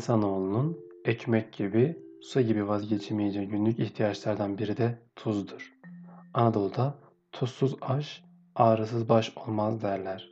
İnsanoğlunun 0.00 0.78
ekmek 1.04 1.52
gibi, 1.52 1.98
su 2.22 2.40
gibi 2.40 2.68
vazgeçemeyeceği 2.68 3.48
günlük 3.48 3.78
ihtiyaçlardan 3.78 4.58
biri 4.58 4.76
de 4.76 4.98
tuzdur. 5.16 5.74
Anadolu'da 6.34 6.94
tuzsuz 7.32 7.76
aş, 7.80 8.24
ağrısız 8.54 9.08
baş 9.08 9.32
olmaz 9.36 9.82
derler. 9.82 10.30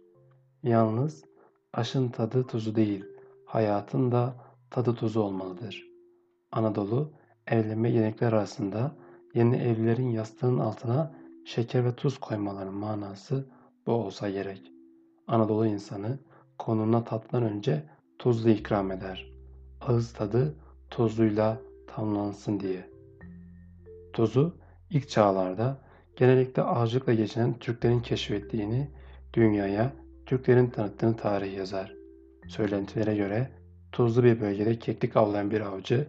Yalnız 0.62 1.24
aşın 1.72 2.08
tadı 2.08 2.46
tuzu 2.46 2.74
değil, 2.74 3.04
hayatın 3.44 4.12
da 4.12 4.34
tadı 4.70 4.94
tuzu 4.94 5.20
olmalıdır. 5.20 5.88
Anadolu 6.52 7.12
evlenme 7.46 7.90
gelenekler 7.90 8.32
arasında 8.32 8.96
yeni 9.34 9.56
evlilerin 9.56 10.08
yastığının 10.08 10.58
altına 10.58 11.14
şeker 11.44 11.84
ve 11.84 11.94
tuz 11.94 12.18
koymaların 12.18 12.74
manası 12.74 13.48
bu 13.86 13.92
olsa 13.92 14.30
gerek. 14.30 14.72
Anadolu 15.26 15.66
insanı 15.66 16.18
konuna 16.58 17.04
tattan 17.04 17.42
önce 17.42 17.86
tuzlu 18.18 18.50
ikram 18.50 18.90
eder. 18.92 19.37
Ağız 19.80 20.12
tadı 20.12 20.54
tuzluyla 20.90 21.60
tamlansın 21.86 22.60
diye. 22.60 22.90
Tuzu 24.12 24.56
ilk 24.90 25.08
çağlarda 25.08 25.78
genellikle 26.16 26.62
ağacılıkla 26.62 27.14
geçinen 27.14 27.58
Türklerin 27.58 28.00
keşfettiğini, 28.00 28.90
dünyaya 29.34 29.92
Türklerin 30.26 30.70
tanıttığını 30.70 31.16
tarih 31.16 31.56
yazar. 31.56 31.94
Söylentilere 32.48 33.16
göre 33.16 33.50
tuzlu 33.92 34.24
bir 34.24 34.40
bölgede 34.40 34.78
keklik 34.78 35.16
avlayan 35.16 35.50
bir 35.50 35.60
avcı, 35.60 36.08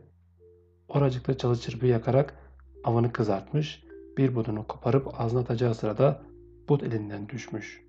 oracıkta 0.88 1.38
çalı 1.38 1.58
çırpı 1.58 1.86
yakarak 1.86 2.36
avını 2.84 3.12
kızartmış, 3.14 3.84
bir 4.18 4.36
budunu 4.36 4.68
koparıp 4.68 5.22
ağzına 5.22 5.40
atacağı 5.40 5.76
sırada 5.76 6.22
bud 6.70 6.82
elinden 6.82 7.30
düşmüş, 7.30 7.84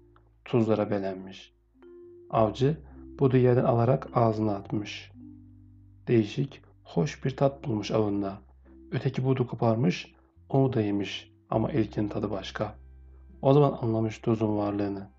tuzlara 0.45 0.91
belenmiş. 0.91 1.55
Avcı 2.31 2.77
budu 3.19 3.37
yerden 3.37 3.65
alarak 3.65 4.09
ağzına 4.15 4.55
atmış. 4.55 5.13
Değişik, 6.11 6.63
hoş 6.85 7.25
bir 7.25 7.37
tat 7.37 7.65
bulmuş 7.65 7.91
avında. 7.91 8.39
Öteki 8.93 9.25
budu 9.25 9.47
koparmış, 9.47 10.15
onu 10.49 10.73
da 10.73 10.81
yemiş 10.81 11.33
ama 11.51 11.73
ilkin 11.73 12.09
tadı 12.09 12.31
başka. 12.31 12.75
O 13.43 13.53
zaman 13.53 13.79
anlamış 13.83 14.19
tuzun 14.19 14.57
varlığını. 14.57 15.11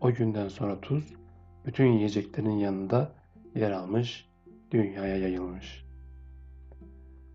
O 0.00 0.12
günden 0.12 0.48
sonra 0.48 0.80
tuz, 0.80 1.14
bütün 1.66 1.86
yiyeceklerin 1.86 2.58
yanında 2.58 3.12
yer 3.54 3.70
almış, 3.70 4.28
dünyaya 4.70 5.16
yayılmış. 5.16 5.84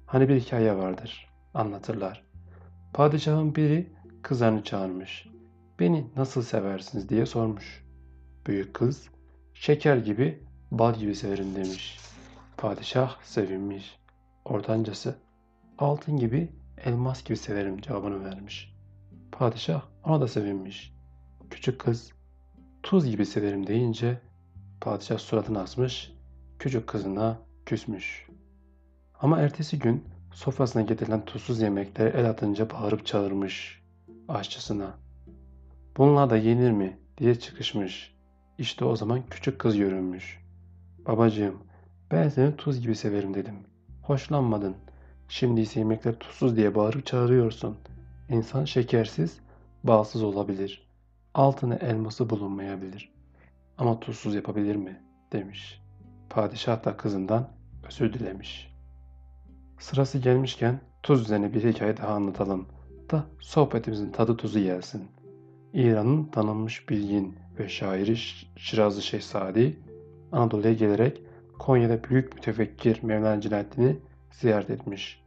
Hani 0.06 0.30
bir 0.30 0.40
hikaye 0.40 0.78
vardır, 0.78 1.30
anlatırlar. 1.54 2.24
Padişahın 2.94 3.56
biri 3.56 3.94
kızlarını 4.22 4.64
çağırmış. 4.64 5.28
Beni 5.80 6.08
nasıl 6.16 6.42
seversiniz 6.42 7.10
diye 7.10 7.26
sormuş. 7.26 7.86
Büyük 8.48 8.74
kız, 8.74 9.10
şeker 9.54 9.98
gibi, 9.98 10.44
bal 10.72 10.96
gibi 10.96 11.16
severim 11.16 11.56
demiş. 11.56 12.05
Padişah 12.66 13.22
sevinmiş. 13.24 14.00
Ortancası, 14.46 15.16
altın 15.78 16.18
gibi, 16.18 16.52
elmas 16.86 17.24
gibi 17.24 17.38
severim 17.38 17.82
cevabını 17.82 18.26
vermiş. 18.26 18.76
Padişah 19.32 19.82
ona 20.04 20.22
da 20.22 20.28
sevinmiş. 20.28 20.94
Küçük 21.50 21.80
kız, 21.80 22.12
tuz 22.84 23.06
gibi 23.10 23.26
severim 23.26 23.68
deyince 23.68 24.22
padişah 24.82 25.18
suratını 25.18 25.62
asmış, 25.62 26.14
küçük 26.60 26.88
kızına 26.88 27.40
küsmüş. 27.66 28.28
Ama 29.20 29.40
ertesi 29.40 29.80
gün 29.80 30.04
sofrasına 30.34 30.82
getirilen 30.82 31.26
tuzsuz 31.26 31.62
yemeklere 31.62 32.10
el 32.10 32.30
atınca 32.30 32.70
bağırıp 32.70 33.06
çağırmış 33.06 33.84
aşçısına. 34.28 34.98
Bunlar 35.98 36.30
da 36.30 36.38
yenir 36.38 36.72
mi 36.72 37.00
diye 37.18 37.40
çıkışmış. 37.40 38.16
İşte 38.58 38.86
o 38.86 38.96
zaman 38.96 39.24
küçük 39.30 39.60
kız 39.60 39.78
görünmüş. 39.78 40.40
Babacığım 41.06 41.66
ben 42.12 42.30
seni 42.30 42.56
tuz 42.56 42.82
gibi 42.82 42.96
severim 42.96 43.34
dedim. 43.34 43.56
Hoşlanmadın. 44.02 44.76
Şimdi 45.30 45.62
ise 45.62 45.80
yemekler 45.80 46.20
tuzsuz 46.20 46.56
diye 46.56 46.76
bağırıp 46.76 47.06
çağırıyorsun. 47.06 47.78
İnsan 48.30 48.66
şekersiz, 48.66 49.40
bağsız 49.84 50.24
olabilir. 50.24 50.88
Altına 51.34 51.76
elması 51.76 52.30
bulunmayabilir. 52.30 53.14
Ama 53.78 54.00
tuzsuz 54.00 54.36
yapabilir 54.36 54.76
mi? 54.76 55.02
demiş. 55.32 55.82
Padişah 56.30 56.86
da 56.86 56.98
kızından 56.98 57.50
özür 57.88 58.14
dilemiş. 58.14 58.76
Sırası 59.80 60.18
gelmişken 60.18 60.80
tuz 61.04 61.22
üzerine 61.22 61.54
bir 61.54 61.64
hikaye 61.64 61.98
daha 61.98 62.14
anlatalım 62.14 62.66
da 63.12 63.26
sohbetimizin 63.40 64.12
tadı 64.12 64.38
tuzu 64.38 64.60
gelsin. 64.60 65.04
İran'ın 65.74 66.26
tanınmış 66.26 66.90
bilgin 66.90 67.36
ve 67.60 67.70
şairi 67.70 68.18
Şirazlı 68.56 69.02
Şehzadi 69.02 69.80
Anadolu'ya 70.32 70.74
gelerek 70.74 71.22
Konya'da 71.60 72.04
büyük 72.04 72.36
mütefekkir 72.36 73.04
Mevlana 73.04 73.42
Celaleddin'i 73.42 73.98
ziyaret 74.32 74.70
etmiş. 74.70 75.24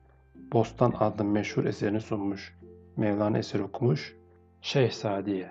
Bostan 0.52 0.94
adlı 1.00 1.24
meşhur 1.24 1.64
eserini 1.64 2.00
sunmuş. 2.00 2.58
Mevlana 2.96 3.38
eseri 3.38 3.62
okumuş. 3.62 4.16
Şehzadiye. 4.60 5.50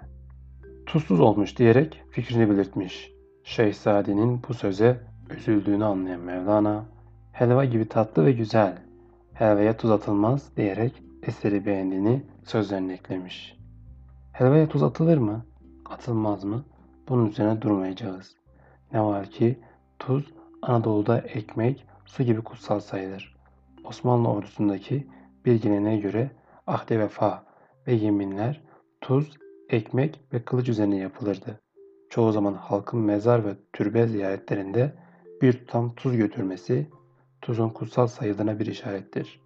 Tuzsuz 0.86 1.20
olmuş 1.20 1.58
diyerek 1.58 2.04
fikrini 2.12 2.50
belirtmiş. 2.50 3.12
Şehzadi'nin 3.44 4.42
bu 4.48 4.54
söze 4.54 5.00
üzüldüğünü 5.38 5.86
anlayan 5.86 6.20
Mevlana, 6.20 6.86
helva 7.32 7.66
gibi 7.66 7.90
tatlı 7.90 8.26
ve 8.26 8.32
güzel, 8.32 8.78
helvaya 9.34 9.78
tuz 9.78 9.92
atılmaz 9.92 10.58
diyerek 10.58 11.04
eseri 11.24 11.66
beğendiğini 11.66 12.24
sözlerine 12.44 12.94
eklemiş. 12.94 13.58
Helvaya 14.32 14.70
tuz 14.70 14.84
atılır 14.84 15.18
mı? 15.18 15.46
Atılmaz 15.86 16.44
mı? 16.44 16.64
Bunun 17.10 17.30
üzerine 17.30 17.62
durmayacağız. 17.62 18.36
Ne 18.94 19.02
var 19.02 19.30
ki 19.30 19.60
tuz 20.00 20.37
Anadolu'da 20.68 21.20
ekmek, 21.20 21.86
su 22.06 22.24
gibi 22.24 22.42
kutsal 22.42 22.80
sayılır. 22.80 23.36
Osmanlı 23.84 24.30
ordusundaki 24.30 25.08
bilgilerine 25.46 25.98
göre 25.98 26.32
ahde 26.68 27.00
vefa 27.00 27.44
ve 27.88 27.94
yeminler 27.94 28.62
tuz, 29.02 29.38
ekmek 29.70 30.22
ve 30.34 30.46
kılıç 30.46 30.70
üzerine 30.70 30.98
yapılırdı. 30.98 31.60
Çoğu 32.10 32.32
zaman 32.32 32.54
halkın 32.54 33.00
mezar 33.00 33.46
ve 33.46 33.56
türbe 33.74 34.08
ziyaretlerinde 34.08 34.94
bir 35.42 35.54
tutam 35.54 35.96
tuz 35.96 36.18
götürmesi 36.18 36.88
tuzun 37.42 37.70
kutsal 37.70 38.08
sayıldığına 38.08 38.60
bir 38.60 38.66
işarettir. 38.66 39.42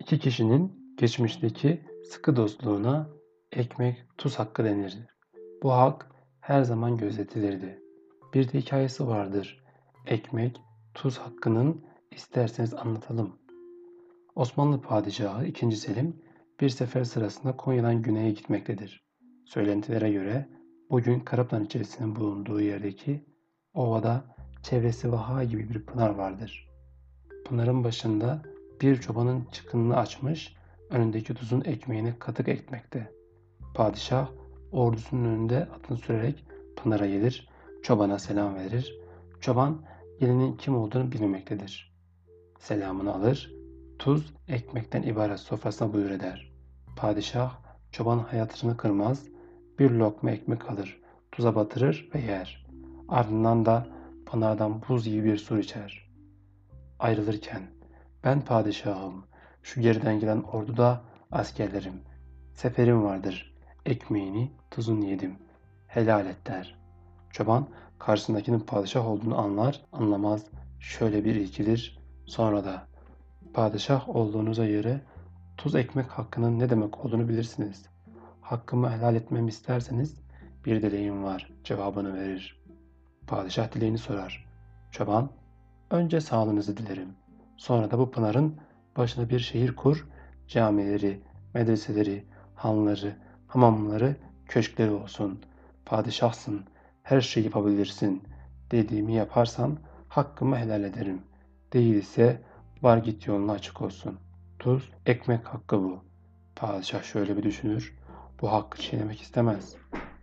İki 0.00 0.18
kişinin 0.18 0.94
geçmişteki 0.96 1.80
sıkı 2.04 2.36
dostluğuna 2.36 3.08
ekmek 3.52 4.04
tuz 4.18 4.38
hakkı 4.38 4.64
denir. 4.64 4.98
Bu 5.62 5.72
hak 5.72 6.10
her 6.40 6.62
zaman 6.62 6.96
gözetilirdi. 6.96 7.82
Bir 8.34 8.52
de 8.52 8.58
hikayesi 8.58 9.06
vardır. 9.06 9.61
Ekmek, 10.06 10.60
tuz 10.94 11.18
hakkının 11.18 11.84
isterseniz 12.10 12.74
anlatalım. 12.74 13.36
Osmanlı 14.34 14.80
padişahı 14.80 15.46
2. 15.46 15.72
Selim 15.72 16.22
bir 16.60 16.68
sefer 16.68 17.04
sırasında 17.04 17.56
Konya'dan 17.56 18.02
güneye 18.02 18.30
gitmektedir. 18.30 19.04
Söylentilere 19.44 20.12
göre 20.12 20.48
bugün 20.90 21.20
Karapınar 21.20 21.60
içerisinin 21.60 22.16
bulunduğu 22.16 22.60
yerdeki 22.60 23.24
ovada 23.74 24.24
çevresi 24.62 25.12
vaha 25.12 25.44
gibi 25.44 25.68
bir 25.68 25.86
pınar 25.86 26.10
vardır. 26.10 26.68
Pınarın 27.44 27.84
başında 27.84 28.42
bir 28.80 29.00
çobanın 29.00 29.44
çıkınını 29.52 29.96
açmış, 29.96 30.56
önündeki 30.90 31.34
tuzun 31.34 31.60
ekmeğini 31.64 32.18
katık 32.18 32.48
ekmekte. 32.48 33.12
Padişah 33.74 34.28
ordusunun 34.72 35.24
önünde 35.24 35.64
atını 35.64 35.98
sürerek 35.98 36.44
Pınar'a 36.76 37.06
gelir, 37.06 37.48
çobana 37.82 38.18
selam 38.18 38.54
verir. 38.54 38.98
Çoban 39.40 39.91
gelinin 40.22 40.56
kim 40.56 40.76
olduğunu 40.76 41.12
bilmemektedir. 41.12 41.92
Selamını 42.58 43.14
alır, 43.14 43.54
tuz 43.98 44.34
ekmekten 44.48 45.02
ibaret 45.02 45.40
sofrasına 45.40 45.92
buyur 45.92 46.10
eder. 46.10 46.52
Padişah 46.96 47.58
çoban 47.92 48.18
hayatını 48.18 48.76
kırmaz, 48.76 49.26
bir 49.78 49.90
lokma 49.90 50.30
ekmek 50.30 50.70
alır, 50.70 51.00
tuza 51.32 51.54
batırır 51.54 52.10
ve 52.14 52.20
yer. 52.20 52.66
Ardından 53.08 53.66
da 53.66 53.86
pınardan 54.26 54.82
buz 54.88 55.04
gibi 55.04 55.24
bir 55.24 55.36
su 55.36 55.58
içer. 55.58 56.10
Ayrılırken 56.98 57.62
ben 58.24 58.40
padişahım, 58.40 59.24
şu 59.62 59.80
geriden 59.80 60.20
gelen 60.20 60.42
orduda 60.42 61.02
askerlerim, 61.30 62.00
seferim 62.54 63.02
vardır, 63.02 63.54
ekmeğini, 63.86 64.52
tuzunu 64.70 65.04
yedim, 65.04 65.38
helal 65.86 66.26
et 66.26 66.46
der. 66.46 66.78
Çoban 67.30 67.68
karşısındakinin 68.06 68.60
padişah 68.60 69.06
olduğunu 69.06 69.38
anlar, 69.38 69.80
anlamaz, 69.92 70.44
şöyle 70.80 71.24
bir 71.24 71.34
ilgilir, 71.34 71.98
sonra 72.26 72.64
da 72.64 72.86
padişah 73.54 74.08
olduğunuza 74.08 74.66
göre 74.66 75.00
tuz 75.56 75.74
ekmek 75.74 76.06
hakkının 76.06 76.58
ne 76.58 76.70
demek 76.70 77.04
olduğunu 77.04 77.28
bilirsiniz. 77.28 77.86
Hakkımı 78.40 78.90
helal 78.90 79.14
etmemi 79.14 79.48
isterseniz 79.48 80.14
bir 80.64 80.82
dileğim 80.82 81.24
var 81.24 81.52
cevabını 81.64 82.14
verir. 82.14 82.62
Padişah 83.26 83.72
dileğini 83.72 83.98
sorar. 83.98 84.46
Çoban, 84.90 85.30
önce 85.90 86.20
sağlığınızı 86.20 86.76
dilerim. 86.76 87.08
Sonra 87.56 87.90
da 87.90 87.98
bu 87.98 88.10
pınarın 88.10 88.56
başına 88.96 89.28
bir 89.28 89.38
şehir 89.38 89.76
kur, 89.76 90.08
camileri, 90.48 91.20
medreseleri, 91.54 92.24
hanları, 92.54 93.16
hamamları, 93.46 94.16
köşkleri 94.46 94.90
olsun. 94.90 95.40
Padişahsın, 95.86 96.64
her 97.02 97.20
şeyi 97.20 97.44
yapabilirsin. 97.44 98.22
Dediğimi 98.70 99.14
yaparsan 99.14 99.78
hakkımı 100.08 100.58
helal 100.58 100.84
ederim. 100.84 101.22
Değil 101.72 101.94
ise 101.94 102.42
var 102.82 102.98
git 102.98 103.26
yolun 103.26 103.48
açık 103.48 103.82
olsun. 103.82 104.18
Tuz, 104.58 104.90
ekmek 105.06 105.46
hakkı 105.46 105.82
bu. 105.82 106.04
Padişah 106.56 107.02
şöyle 107.02 107.36
bir 107.36 107.42
düşünür. 107.42 107.98
Bu 108.40 108.52
hakkı 108.52 108.80
çiğnemek 108.80 109.20
istemez. 109.20 109.76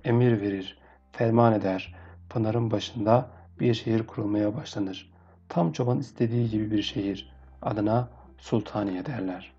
Emir 0.04 0.42
verir, 0.42 0.80
ferman 1.12 1.54
eder. 1.54 1.96
Pınarın 2.30 2.72
başında 2.72 3.30
bir 3.60 3.74
şehir 3.74 4.08
kurulmaya 4.08 4.56
başlanır. 4.56 5.14
Tam 5.50 5.72
çoban 5.72 6.00
istediği 6.00 6.50
gibi 6.50 6.72
bir 6.72 6.82
şehir. 6.82 7.34
Adına 7.62 8.10
Sultaniye 8.38 9.06
derler. 9.06 9.54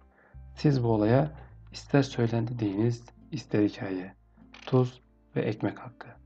Siz 0.55 0.85
bu 0.85 0.89
olaya 0.89 1.31
ister 1.73 2.03
söylendi 2.03 2.59
deyiniz, 2.59 3.05
ister 3.31 3.63
hikaye. 3.63 4.15
Tuz 4.67 5.01
ve 5.37 5.43
ekmek 5.43 5.79
hakkı. 5.79 6.20